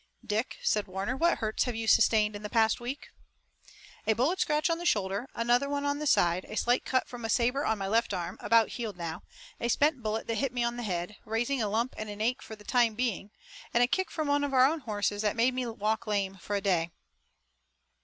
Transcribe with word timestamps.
"Dick," 0.25 0.57
said 0.63 0.87
Warner, 0.87 1.15
"what 1.15 1.37
hurts 1.37 1.65
have 1.65 1.75
you 1.75 1.85
sustained 1.85 2.35
in 2.35 2.41
the 2.41 2.49
past 2.49 2.79
week?" 2.79 3.09
"A 4.07 4.13
bullet 4.13 4.39
scratch 4.39 4.67
on 4.67 4.79
the 4.79 4.83
shoulder, 4.87 5.27
another 5.35 5.71
on 5.71 5.99
the 5.99 6.07
side, 6.07 6.43
a 6.49 6.55
slight 6.57 6.85
cut 6.85 7.07
from 7.07 7.23
a 7.23 7.29
saber 7.29 7.63
on 7.63 7.77
my 7.77 7.85
left 7.87 8.11
arm, 8.11 8.35
about 8.41 8.69
healed 8.69 8.97
now, 8.97 9.21
a 9.59 9.69
spent 9.69 10.01
bullet 10.01 10.25
that 10.25 10.39
hit 10.39 10.53
me 10.53 10.63
on 10.63 10.75
the 10.75 10.81
head, 10.81 11.17
raising 11.23 11.61
a 11.61 11.69
lump 11.69 11.93
and 11.99 12.09
ache 12.19 12.41
for 12.41 12.55
the 12.55 12.63
time 12.63 12.95
being, 12.95 13.29
and 13.75 13.83
a 13.83 13.87
kick 13.87 14.09
from 14.09 14.27
one 14.27 14.43
of 14.43 14.55
our 14.55 14.65
own 14.65 14.79
horses 14.79 15.21
that 15.21 15.35
made 15.35 15.53
me 15.53 15.67
walk 15.67 16.07
lame 16.07 16.35
for 16.41 16.55
a 16.55 16.61
day." 16.61 16.89